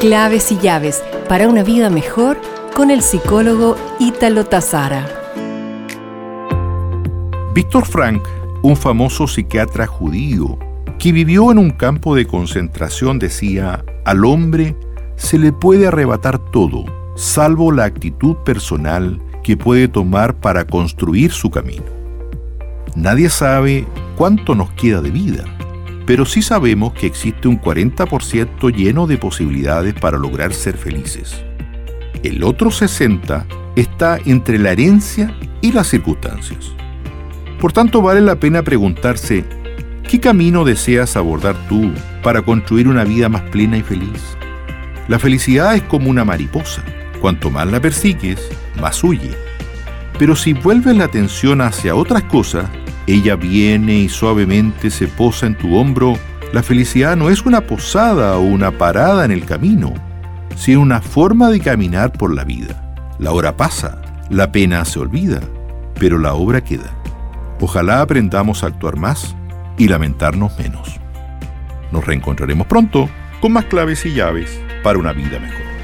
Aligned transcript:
Claves 0.00 0.50
y 0.50 0.56
llaves 0.56 1.04
para 1.28 1.46
una 1.46 1.62
vida 1.62 1.90
mejor 1.90 2.40
con 2.74 2.90
el 2.90 3.02
psicólogo 3.02 3.76
Ítalo 3.98 4.46
Tazara. 4.46 5.06
Víctor 7.52 7.84
Frank, 7.84 8.22
un 8.62 8.78
famoso 8.78 9.26
psiquiatra 9.26 9.86
judío 9.86 10.58
que 10.98 11.12
vivió 11.12 11.52
en 11.52 11.58
un 11.58 11.70
campo 11.70 12.14
de 12.14 12.26
concentración, 12.26 13.18
decía, 13.18 13.84
al 14.06 14.24
hombre 14.24 14.74
se 15.16 15.38
le 15.38 15.52
puede 15.52 15.88
arrebatar 15.88 16.38
todo, 16.38 16.86
salvo 17.14 17.70
la 17.70 17.84
actitud 17.84 18.36
personal 18.36 19.20
que 19.42 19.58
puede 19.58 19.86
tomar 19.86 20.34
para 20.40 20.64
construir 20.64 21.30
su 21.30 21.50
camino. 21.50 21.84
Nadie 22.96 23.28
sabe 23.28 23.86
cuánto 24.16 24.54
nos 24.54 24.72
queda 24.72 25.02
de 25.02 25.10
vida 25.10 25.44
pero 26.10 26.26
sí 26.26 26.42
sabemos 26.42 26.92
que 26.92 27.06
existe 27.06 27.46
un 27.46 27.60
40% 27.60 28.74
lleno 28.74 29.06
de 29.06 29.16
posibilidades 29.16 29.94
para 29.94 30.18
lograr 30.18 30.52
ser 30.52 30.76
felices. 30.76 31.40
El 32.24 32.42
otro 32.42 32.70
60% 32.70 33.44
está 33.76 34.18
entre 34.24 34.58
la 34.58 34.72
herencia 34.72 35.32
y 35.60 35.70
las 35.70 35.86
circunstancias. 35.86 36.72
Por 37.60 37.72
tanto, 37.72 38.02
vale 38.02 38.22
la 38.22 38.34
pena 38.34 38.64
preguntarse, 38.64 39.44
¿qué 40.02 40.18
camino 40.18 40.64
deseas 40.64 41.16
abordar 41.16 41.54
tú 41.68 41.92
para 42.24 42.42
construir 42.42 42.88
una 42.88 43.04
vida 43.04 43.28
más 43.28 43.42
plena 43.42 43.78
y 43.78 43.82
feliz? 43.82 44.36
La 45.06 45.20
felicidad 45.20 45.76
es 45.76 45.82
como 45.82 46.10
una 46.10 46.24
mariposa. 46.24 46.82
Cuanto 47.20 47.52
más 47.52 47.70
la 47.70 47.78
persigues, 47.78 48.50
más 48.80 49.04
huye. 49.04 49.30
Pero 50.18 50.34
si 50.34 50.54
vuelves 50.54 50.96
la 50.96 51.04
atención 51.04 51.60
hacia 51.60 51.94
otras 51.94 52.24
cosas, 52.24 52.68
ella 53.12 53.36
viene 53.36 53.94
y 53.94 54.08
suavemente 54.08 54.90
se 54.90 55.08
posa 55.08 55.46
en 55.46 55.56
tu 55.56 55.76
hombro. 55.76 56.16
La 56.52 56.62
felicidad 56.62 57.16
no 57.16 57.30
es 57.30 57.44
una 57.44 57.62
posada 57.62 58.36
o 58.36 58.40
una 58.40 58.70
parada 58.70 59.24
en 59.24 59.30
el 59.30 59.44
camino, 59.44 59.94
sino 60.56 60.80
una 60.80 61.00
forma 61.00 61.50
de 61.50 61.60
caminar 61.60 62.12
por 62.12 62.34
la 62.34 62.44
vida. 62.44 62.94
La 63.18 63.32
hora 63.32 63.56
pasa, 63.56 64.00
la 64.28 64.52
pena 64.52 64.84
se 64.84 64.98
olvida, 64.98 65.40
pero 65.98 66.18
la 66.18 66.34
obra 66.34 66.62
queda. 66.62 66.90
Ojalá 67.60 68.00
aprendamos 68.00 68.62
a 68.62 68.68
actuar 68.68 68.96
más 68.96 69.34
y 69.76 69.88
lamentarnos 69.88 70.58
menos. 70.58 71.00
Nos 71.92 72.06
reencontraremos 72.06 72.66
pronto 72.66 73.08
con 73.40 73.52
más 73.52 73.64
claves 73.64 74.06
y 74.06 74.14
llaves 74.14 74.60
para 74.82 74.98
una 74.98 75.12
vida 75.12 75.38
mejor. 75.38 75.79